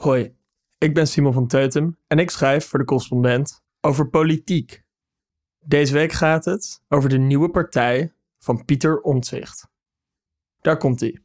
Hoi, 0.00 0.36
ik 0.78 0.94
ben 0.94 1.06
Simon 1.06 1.32
van 1.32 1.46
Teutem 1.46 1.98
en 2.06 2.18
ik 2.18 2.30
schrijf 2.30 2.66
voor 2.66 2.78
de 2.78 2.84
correspondent 2.84 3.62
over 3.80 4.08
politiek. 4.08 4.82
Deze 5.58 5.92
week 5.92 6.12
gaat 6.12 6.44
het 6.44 6.82
over 6.88 7.08
de 7.08 7.18
nieuwe 7.18 7.50
partij 7.50 8.14
van 8.38 8.64
Pieter 8.64 9.00
Omtzigt. 9.00 9.68
Daar 10.60 10.76
komt 10.76 11.00
hij. 11.00 11.22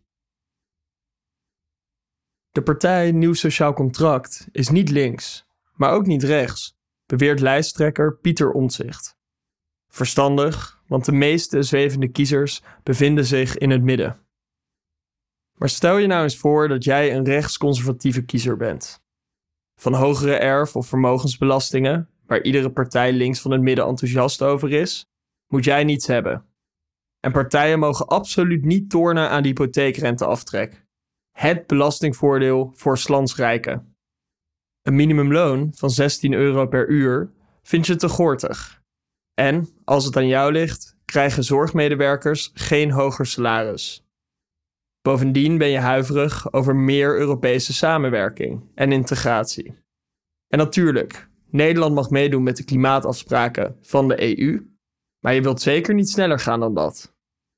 De 2.51 2.63
partij 2.63 3.11
Nieuw 3.11 3.33
Sociaal 3.33 3.73
Contract 3.73 4.47
is 4.51 4.69
niet 4.69 4.89
links, 4.89 5.47
maar 5.73 5.92
ook 5.92 6.05
niet 6.05 6.23
rechts, 6.23 6.78
beweert 7.05 7.39
lijsttrekker 7.39 8.17
Pieter 8.17 8.51
Omtzigt. 8.51 9.17
Verstandig, 9.87 10.81
want 10.87 11.05
de 11.05 11.12
meeste 11.12 11.63
zwevende 11.63 12.07
kiezers 12.07 12.63
bevinden 12.83 13.26
zich 13.26 13.57
in 13.57 13.69
het 13.69 13.81
midden. 13.81 14.24
Maar 15.56 15.69
stel 15.69 15.97
je 15.97 16.08
nou 16.08 16.23
eens 16.23 16.38
voor 16.38 16.67
dat 16.67 16.84
jij 16.84 17.16
een 17.16 17.26
rechtsconservatieve 17.26 18.21
kiezer 18.21 18.58
bent. 18.58 19.03
Van 19.80 19.94
hogere 19.94 20.35
erf- 20.35 20.75
of 20.75 20.88
vermogensbelastingen, 20.88 22.09
waar 22.25 22.41
iedere 22.41 22.71
partij 22.71 23.13
links 23.13 23.41
van 23.41 23.52
het 23.52 23.62
midden 23.62 23.85
enthousiast 23.85 24.41
over 24.41 24.71
is, 24.71 25.05
moet 25.48 25.63
jij 25.63 25.84
niets 25.84 26.07
hebben. 26.07 26.45
En 27.20 27.31
partijen 27.31 27.79
mogen 27.79 28.07
absoluut 28.07 28.65
niet 28.65 28.89
tornen 28.89 29.29
aan 29.29 29.41
de 29.41 29.48
hypotheekrenteaftrek. 29.48 30.85
Het 31.31 31.67
belastingvoordeel 31.67 32.71
voor 32.76 32.98
slansrijken. 32.98 33.95
Een 34.81 34.95
minimumloon 34.95 35.71
van 35.76 35.90
16 35.90 36.34
euro 36.34 36.67
per 36.67 36.90
uur 36.90 37.31
vind 37.63 37.87
je 37.87 37.95
te 37.95 38.09
gortig. 38.09 38.84
En, 39.34 39.70
als 39.84 40.05
het 40.05 40.17
aan 40.17 40.27
jou 40.27 40.51
ligt, 40.51 40.98
krijgen 41.05 41.43
zorgmedewerkers 41.43 42.51
geen 42.53 42.91
hoger 42.91 43.26
salaris. 43.26 44.04
Bovendien 45.05 45.57
ben 45.57 45.69
je 45.69 45.77
huiverig 45.77 46.53
over 46.53 46.75
meer 46.75 47.17
Europese 47.17 47.73
samenwerking 47.73 48.71
en 48.75 48.91
integratie. 48.91 49.75
En 50.47 50.57
natuurlijk, 50.57 51.29
Nederland 51.49 51.95
mag 51.95 52.09
meedoen 52.09 52.43
met 52.43 52.57
de 52.57 52.63
klimaatafspraken 52.63 53.77
van 53.81 54.07
de 54.07 54.39
EU, 54.39 54.75
maar 55.20 55.34
je 55.34 55.41
wilt 55.41 55.62
zeker 55.62 55.93
niet 55.93 56.09
sneller 56.09 56.39
gaan 56.39 56.59
dan 56.59 56.73
dat. 56.73 57.15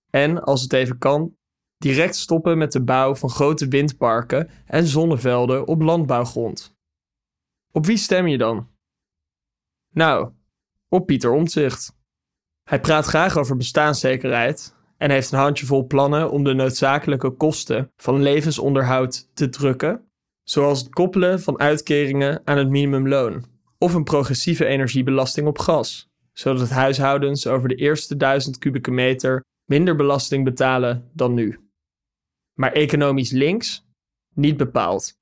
En 0.09 0.43
als 0.43 0.61
het 0.61 0.73
even 0.73 0.97
kan, 0.97 1.35
direct 1.77 2.15
stoppen 2.15 2.57
met 2.57 2.71
de 2.71 2.83
bouw 2.83 3.15
van 3.15 3.29
grote 3.29 3.67
windparken 3.67 4.49
en 4.65 4.85
zonnevelden 4.87 5.67
op 5.67 5.81
landbouwgrond. 5.81 6.75
Op 7.71 7.85
wie 7.85 7.97
stem 7.97 8.27
je 8.27 8.37
dan? 8.37 8.69
Nou, 9.93 10.31
op 10.89 11.05
Pieter 11.05 11.31
Omtzigt. 11.31 11.95
Hij 12.63 12.79
praat 12.79 13.05
graag 13.05 13.37
over 13.37 13.57
bestaanszekerheid 13.57 14.76
en 14.97 15.11
heeft 15.11 15.31
een 15.31 15.39
handjevol 15.39 15.85
plannen 15.85 16.31
om 16.31 16.43
de 16.43 16.53
noodzakelijke 16.53 17.29
kosten 17.29 17.91
van 17.95 18.21
levensonderhoud 18.21 19.29
te 19.33 19.49
drukken, 19.49 20.09
zoals 20.43 20.79
het 20.79 20.89
koppelen 20.89 21.41
van 21.41 21.59
uitkeringen 21.59 22.41
aan 22.43 22.57
het 22.57 22.69
minimumloon 22.69 23.45
of 23.77 23.93
een 23.93 24.03
progressieve 24.03 24.65
energiebelasting 24.65 25.47
op 25.47 25.59
gas, 25.59 26.09
zodat 26.33 26.69
huishoudens 26.69 27.47
over 27.47 27.69
de 27.69 27.75
eerste 27.75 28.17
duizend 28.17 28.57
kubieke 28.57 28.91
meter 28.91 29.43
minder 29.65 29.95
belasting 29.95 30.43
betalen 30.43 31.09
dan 31.13 31.33
nu. 31.33 31.59
Maar 32.53 32.71
economisch 32.71 33.31
links? 33.31 33.85
Niet 34.33 34.57
bepaald. 34.57 35.15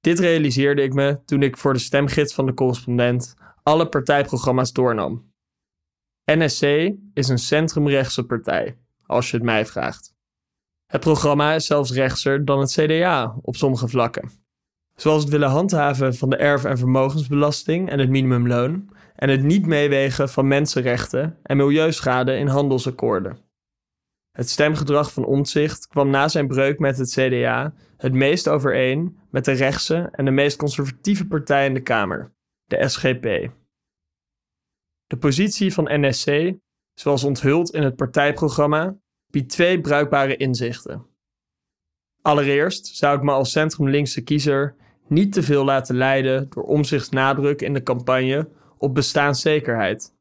Dit 0.00 0.18
realiseerde 0.18 0.82
ik 0.82 0.94
me 0.94 1.24
toen 1.24 1.42
ik 1.42 1.56
voor 1.56 1.72
de 1.72 1.78
stemgids 1.78 2.34
van 2.34 2.46
de 2.46 2.54
correspondent 2.54 3.34
alle 3.62 3.88
partijprogramma's 3.88 4.72
doornam. 4.72 5.31
NSC 6.24 6.62
is 7.14 7.28
een 7.28 7.38
centrumrechtse 7.38 8.24
partij, 8.24 8.76
als 9.06 9.30
je 9.30 9.36
het 9.36 9.46
mij 9.46 9.66
vraagt. 9.66 10.14
Het 10.86 11.00
programma 11.00 11.52
is 11.54 11.66
zelfs 11.66 11.92
rechtser 11.92 12.44
dan 12.44 12.60
het 12.60 12.72
CDA 12.72 13.36
op 13.42 13.56
sommige 13.56 13.88
vlakken. 13.88 14.30
Zoals 14.96 15.22
het 15.22 15.32
willen 15.32 15.48
handhaven 15.48 16.14
van 16.14 16.30
de 16.30 16.36
erf- 16.36 16.64
en 16.64 16.78
vermogensbelasting 16.78 17.90
en 17.90 17.98
het 17.98 18.08
minimumloon 18.08 18.88
en 19.14 19.28
het 19.28 19.42
niet 19.42 19.66
meewegen 19.66 20.28
van 20.28 20.48
mensenrechten 20.48 21.38
en 21.42 21.56
milieuschade 21.56 22.36
in 22.36 22.46
handelsakkoorden. 22.46 23.38
Het 24.32 24.50
stemgedrag 24.50 25.12
van 25.12 25.24
Omtzigt 25.24 25.86
kwam 25.86 26.10
na 26.10 26.28
zijn 26.28 26.46
breuk 26.46 26.78
met 26.78 26.98
het 26.98 27.10
CDA 27.10 27.74
het 27.96 28.12
meest 28.12 28.48
overeen 28.48 29.18
met 29.30 29.44
de 29.44 29.52
rechtse 29.52 30.08
en 30.12 30.24
de 30.24 30.30
meest 30.30 30.56
conservatieve 30.56 31.26
partij 31.26 31.66
in 31.66 31.74
de 31.74 31.80
Kamer, 31.80 32.32
de 32.64 32.88
SGP. 32.88 33.50
De 35.12 35.18
positie 35.18 35.72
van 35.72 35.88
NSC, 35.90 36.52
zoals 36.94 37.24
onthuld 37.24 37.74
in 37.74 37.82
het 37.82 37.96
partijprogramma, 37.96 38.96
biedt 39.26 39.50
twee 39.50 39.80
bruikbare 39.80 40.36
inzichten. 40.36 41.06
Allereerst 42.22 42.86
zou 42.86 43.16
ik 43.16 43.22
me 43.22 43.32
als 43.32 43.50
centrum-linkse 43.50 44.22
kiezer 44.22 44.76
niet 45.08 45.32
te 45.32 45.42
veel 45.42 45.64
laten 45.64 45.96
leiden 45.96 46.48
door 46.50 46.62
omzichtsnadruk 46.62 47.62
in 47.62 47.74
de 47.74 47.82
campagne 47.82 48.48
op 48.78 48.94
bestaanszekerheid. 48.94 50.14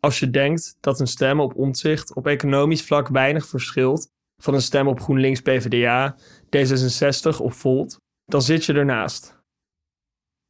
Als 0.00 0.18
je 0.18 0.30
denkt 0.30 0.76
dat 0.80 1.00
een 1.00 1.06
stem 1.06 1.40
op 1.40 1.56
omzicht 1.56 2.14
op 2.14 2.26
economisch 2.26 2.82
vlak 2.82 3.08
weinig 3.08 3.46
verschilt 3.46 4.10
van 4.42 4.54
een 4.54 4.62
stem 4.62 4.88
op 4.88 5.00
GroenLinks 5.00 5.40
PvdA, 5.40 6.16
D66 6.56 7.40
of 7.40 7.54
Volt, 7.54 8.00
dan 8.24 8.42
zit 8.42 8.64
je 8.64 8.72
ernaast. 8.72 9.42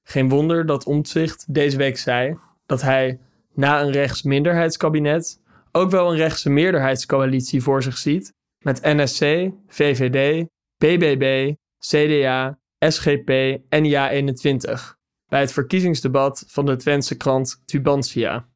Geen 0.02 0.28
wonder 0.28 0.66
dat 0.66 0.84
Omtzigt 0.84 1.54
deze 1.54 1.76
week 1.76 1.98
zei 1.98 2.38
dat 2.68 2.82
hij 2.82 3.20
na 3.54 3.82
een 3.82 3.90
rechtsminderheidskabinet 3.90 5.40
ook 5.72 5.90
wel 5.90 6.10
een 6.10 6.16
rechtse 6.16 6.50
meerderheidscoalitie 6.50 7.62
voor 7.62 7.82
zich 7.82 7.98
ziet 7.98 8.32
met 8.64 8.82
NSC, 8.82 9.50
VVD, 9.66 10.46
BBB, 10.76 11.54
CDA, 11.78 12.58
SGP 12.78 13.30
en 13.68 13.84
JA21 13.84 14.96
bij 15.26 15.40
het 15.40 15.52
verkiezingsdebat 15.52 16.44
van 16.46 16.66
de 16.66 16.76
Twentse 16.76 17.16
krant 17.16 17.62
Tubantia. 17.64 18.48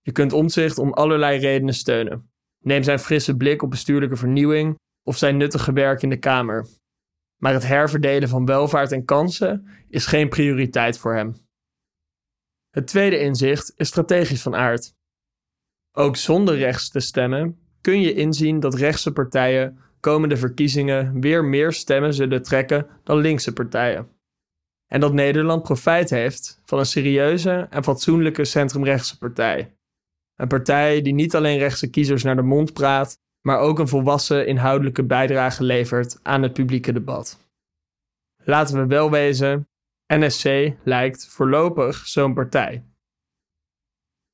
Je 0.00 0.12
kunt 0.12 0.32
Omtzigt 0.32 0.78
om 0.78 0.92
allerlei 0.92 1.38
redenen 1.38 1.74
steunen. 1.74 2.30
Neem 2.58 2.82
zijn 2.82 2.98
frisse 2.98 3.36
blik 3.36 3.62
op 3.62 3.70
bestuurlijke 3.70 4.16
vernieuwing 4.16 4.78
of 5.02 5.16
zijn 5.16 5.36
nuttige 5.36 5.72
werk 5.72 6.02
in 6.02 6.08
de 6.08 6.18
Kamer. 6.18 6.66
Maar 7.36 7.52
het 7.52 7.66
herverdelen 7.66 8.28
van 8.28 8.46
welvaart 8.46 8.92
en 8.92 9.04
kansen 9.04 9.68
is 9.88 10.06
geen 10.06 10.28
prioriteit 10.28 10.98
voor 10.98 11.14
hem. 11.14 11.41
Het 12.72 12.86
tweede 12.86 13.18
inzicht 13.18 13.72
is 13.76 13.88
strategisch 13.88 14.42
van 14.42 14.54
aard. 14.54 14.94
Ook 15.96 16.16
zonder 16.16 16.56
rechts 16.56 16.88
te 16.88 17.00
stemmen 17.00 17.58
kun 17.80 18.00
je 18.00 18.14
inzien 18.14 18.60
dat 18.60 18.74
rechtse 18.74 19.12
partijen 19.12 19.78
komende 20.00 20.36
verkiezingen 20.36 21.20
weer 21.20 21.44
meer 21.44 21.72
stemmen 21.72 22.14
zullen 22.14 22.42
trekken 22.42 22.86
dan 23.04 23.18
linkse 23.18 23.52
partijen. 23.52 24.08
En 24.86 25.00
dat 25.00 25.12
Nederland 25.12 25.62
profijt 25.62 26.10
heeft 26.10 26.60
van 26.64 26.78
een 26.78 26.86
serieuze 26.86 27.66
en 27.70 27.84
fatsoenlijke 27.84 28.44
centrumrechtse 28.44 29.18
partij. 29.18 29.76
Een 30.36 30.48
partij 30.48 31.02
die 31.02 31.14
niet 31.14 31.34
alleen 31.34 31.58
rechtse 31.58 31.90
kiezers 31.90 32.22
naar 32.22 32.36
de 32.36 32.42
mond 32.42 32.72
praat, 32.72 33.18
maar 33.46 33.58
ook 33.58 33.78
een 33.78 33.88
volwassen 33.88 34.46
inhoudelijke 34.46 35.04
bijdrage 35.04 35.62
levert 35.64 36.18
aan 36.22 36.42
het 36.42 36.52
publieke 36.52 36.92
debat. 36.92 37.38
Laten 38.44 38.80
we 38.80 38.86
wel 38.86 39.10
wezen, 39.10 39.68
NSC 40.18 40.74
lijkt 40.84 41.28
voorlopig 41.28 42.06
zo'n 42.06 42.34
partij. 42.34 42.84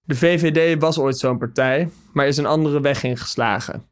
De 0.00 0.15
VVD 0.15 0.81
was 0.81 0.99
ooit 0.99 1.19
zo'n 1.19 1.39
partij, 1.39 1.91
maar 2.12 2.27
is 2.27 2.37
een 2.37 2.47
andere 2.47 2.81
weg 2.81 3.03
ingeslagen. 3.03 3.89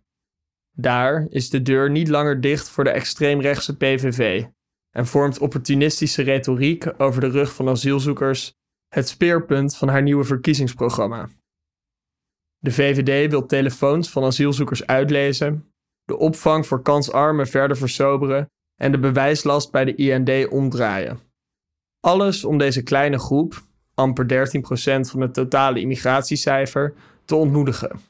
Daar 0.72 1.26
is 1.28 1.50
de 1.50 1.62
deur 1.62 1.90
niet 1.90 2.08
langer 2.08 2.40
dicht 2.40 2.68
voor 2.68 2.84
de 2.84 2.90
extreemrechtse 2.90 3.76
PVV 3.76 4.44
en 4.90 5.06
vormt 5.06 5.38
opportunistische 5.38 6.22
retoriek 6.22 6.92
over 7.00 7.20
de 7.20 7.28
rug 7.28 7.54
van 7.54 7.68
asielzoekers 7.68 8.52
het 8.88 9.08
speerpunt 9.08 9.76
van 9.76 9.88
haar 9.88 10.02
nieuwe 10.02 10.24
verkiezingsprogramma. 10.24 11.28
De 12.58 12.72
VVD 12.72 13.30
wil 13.30 13.46
telefoons 13.46 14.10
van 14.10 14.24
asielzoekers 14.24 14.86
uitlezen, 14.86 15.72
de 16.04 16.16
opvang 16.16 16.66
voor 16.66 16.82
kansarmen 16.82 17.46
verder 17.46 17.76
versoberen 17.76 18.50
en 18.80 18.92
de 18.92 18.98
bewijslast 18.98 19.70
bij 19.70 19.84
de 19.84 19.94
IND 19.94 20.48
omdraaien. 20.48 21.25
Alles 22.06 22.44
om 22.44 22.58
deze 22.58 22.82
kleine 22.82 23.18
groep, 23.18 23.62
amper 23.94 24.26
13% 24.26 25.10
van 25.10 25.20
het 25.20 25.34
totale 25.34 25.80
immigratiecijfer, 25.80 26.94
te 27.24 27.34
ontmoedigen. 27.34 28.00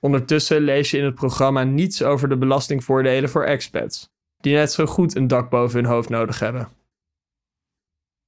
Ondertussen 0.00 0.60
lees 0.60 0.90
je 0.90 0.98
in 0.98 1.04
het 1.04 1.14
programma 1.14 1.64
niets 1.64 2.02
over 2.02 2.28
de 2.28 2.36
belastingvoordelen 2.36 3.30
voor 3.30 3.44
expats, 3.44 4.08
die 4.36 4.54
net 4.54 4.72
zo 4.72 4.86
goed 4.86 5.16
een 5.16 5.26
dak 5.26 5.50
boven 5.50 5.80
hun 5.80 5.90
hoofd 5.90 6.08
nodig 6.08 6.38
hebben. 6.38 6.68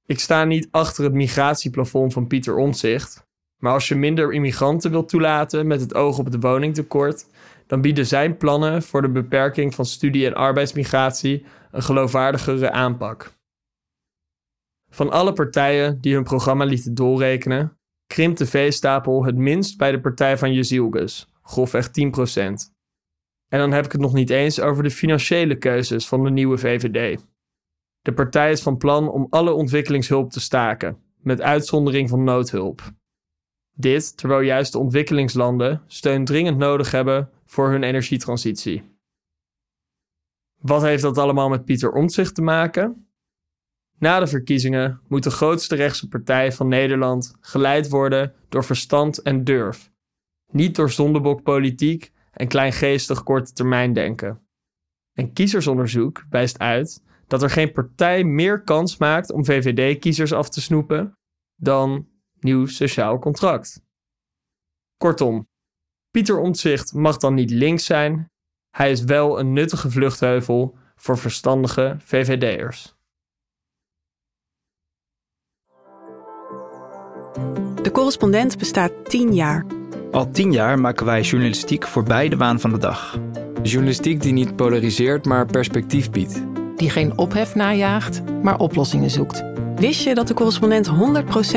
Ik 0.05 0.19
sta 0.19 0.43
niet 0.43 0.67
achter 0.71 1.03
het 1.03 1.13
migratieplafond 1.13 2.13
van 2.13 2.27
Pieter 2.27 2.55
Omtzigt, 2.55 3.27
maar 3.57 3.73
als 3.73 3.87
je 3.87 3.95
minder 3.95 4.33
immigranten 4.33 4.91
wilt 4.91 5.09
toelaten 5.09 5.67
met 5.67 5.81
het 5.81 5.93
oog 5.93 6.17
op 6.19 6.25
het 6.25 6.41
woningtekort, 6.41 7.25
dan 7.67 7.81
bieden 7.81 8.05
zijn 8.05 8.37
plannen 8.37 8.83
voor 8.83 9.01
de 9.01 9.09
beperking 9.09 9.75
van 9.75 9.85
studie- 9.85 10.25
en 10.25 10.35
arbeidsmigratie 10.35 11.45
een 11.71 11.83
geloofwaardigere 11.83 12.71
aanpak. 12.71 13.39
Van 14.93 15.09
alle 15.09 15.33
partijen 15.33 16.01
die 16.01 16.13
hun 16.13 16.23
programma 16.23 16.65
lieten 16.65 16.93
doorrekenen, 16.93 17.77
krimpt 18.07 18.37
de 18.37 18.45
veestapel 18.45 19.25
het 19.25 19.35
minst 19.35 19.77
bij 19.77 19.91
de 19.91 20.01
partij 20.01 20.37
van 20.37 20.53
Jezielgus, 20.53 21.31
grofweg 21.41 21.87
10%. 21.87 21.91
En 23.47 23.59
dan 23.59 23.71
heb 23.71 23.85
ik 23.85 23.91
het 23.91 24.01
nog 24.01 24.13
niet 24.13 24.29
eens 24.29 24.59
over 24.59 24.83
de 24.83 24.91
financiële 24.91 25.57
keuzes 25.57 26.07
van 26.07 26.23
de 26.23 26.29
nieuwe 26.29 26.57
VVD. 26.57 27.25
De 28.01 28.13
partij 28.13 28.51
is 28.51 28.61
van 28.61 28.77
plan 28.77 29.09
om 29.09 29.27
alle 29.29 29.53
ontwikkelingshulp 29.53 30.31
te 30.31 30.39
staken, 30.39 30.97
met 31.21 31.41
uitzondering 31.41 32.09
van 32.09 32.23
noodhulp. 32.23 32.91
Dit 33.75 34.17
terwijl 34.17 34.41
juist 34.41 34.71
de 34.71 34.79
ontwikkelingslanden 34.79 35.83
steun 35.87 36.25
dringend 36.25 36.57
nodig 36.57 36.91
hebben 36.91 37.29
voor 37.45 37.69
hun 37.69 37.83
energietransitie. 37.83 38.83
Wat 40.61 40.81
heeft 40.81 41.01
dat 41.01 41.17
allemaal 41.17 41.49
met 41.49 41.65
Pieter 41.65 41.91
Omtzigt 41.91 42.35
te 42.35 42.41
maken? 42.41 43.10
Na 44.01 44.19
de 44.19 44.27
verkiezingen 44.27 45.01
moet 45.07 45.23
de 45.23 45.31
grootste 45.31 45.75
rechtse 45.75 46.07
partij 46.07 46.51
van 46.51 46.67
Nederland 46.67 47.35
geleid 47.39 47.89
worden 47.89 48.33
door 48.49 48.63
verstand 48.63 49.21
en 49.21 49.43
durf, 49.43 49.91
niet 50.51 50.75
door 50.75 50.89
zondebokpolitiek 50.89 52.11
en 52.31 52.47
kleingeestig 52.47 53.23
korte 53.23 53.53
termijn 53.53 53.93
denken. 53.93 54.41
Een 55.13 55.33
kiezersonderzoek 55.33 56.25
wijst 56.29 56.59
uit 56.59 57.03
dat 57.27 57.43
er 57.43 57.49
geen 57.49 57.71
partij 57.71 58.23
meer 58.23 58.63
kans 58.63 58.97
maakt 58.97 59.31
om 59.31 59.45
VVD-kiezers 59.45 60.33
af 60.33 60.49
te 60.49 60.61
snoepen 60.61 61.13
dan 61.55 62.07
nieuw 62.39 62.65
sociaal 62.65 63.19
contract. 63.19 63.81
Kortom, 64.97 65.47
Pieter 66.11 66.39
Omtzigt 66.39 66.93
mag 66.93 67.17
dan 67.17 67.33
niet 67.33 67.51
links 67.51 67.85
zijn, 67.85 68.25
hij 68.69 68.91
is 68.91 69.03
wel 69.03 69.39
een 69.39 69.53
nuttige 69.53 69.91
vluchtheuvel 69.91 70.77
voor 70.95 71.17
verstandige 71.17 71.95
VVD'ers. 71.99 72.99
De 77.81 77.91
correspondent 77.91 78.57
bestaat 78.57 78.91
10 79.03 79.33
jaar. 79.33 79.65
Al 80.11 80.31
tien 80.31 80.51
jaar 80.51 80.79
maken 80.79 81.05
wij 81.05 81.21
journalistiek 81.21 81.87
voorbij 81.87 82.29
de 82.29 82.37
waan 82.37 82.59
van 82.59 82.71
de 82.71 82.77
dag. 82.77 83.19
Journalistiek 83.63 84.21
die 84.21 84.33
niet 84.33 84.55
polariseert, 84.55 85.25
maar 85.25 85.45
perspectief 85.45 86.11
biedt. 86.11 86.43
Die 86.75 86.89
geen 86.89 87.17
ophef 87.17 87.55
najaagt, 87.55 88.21
maar 88.41 88.57
oplossingen 88.57 89.09
zoekt. 89.09 89.43
Wist 89.75 90.03
je 90.03 90.15
dat 90.15 90.27
de 90.27 90.33
correspondent 90.33 90.89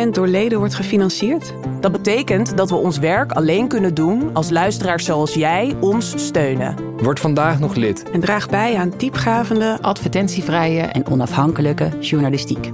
100% 0.06 0.09
door 0.11 0.26
leden 0.26 0.59
wordt 0.59 0.75
gefinancierd? 0.75 1.55
Dat 1.81 1.93
betekent 1.93 2.56
dat 2.56 2.71
we 2.71 2.76
ons 2.76 2.99
werk 2.99 3.32
alleen 3.32 3.69
kunnen 3.69 3.94
doen 3.94 4.31
als 4.32 4.50
luisteraars 4.50 5.05
zoals 5.05 5.35
jij 5.35 5.76
ons 5.81 6.26
steunen. 6.26 6.76
Word 6.97 7.21
vandaag 7.21 7.59
nog 7.59 7.75
lid. 7.75 8.11
En 8.11 8.21
draag 8.21 8.49
bij 8.49 8.76
aan 8.76 8.93
diepgravende, 8.97 9.79
Advertentievrije 9.81 10.81
en 10.81 11.06
onafhankelijke 11.06 11.99
journalistiek. 12.00 12.71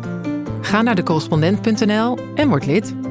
Ga 0.61 0.83
naar 0.83 0.95
decorrespondent.nl 0.95 2.19
en 2.41 2.49
word 2.49 2.67
lid. 2.67 3.10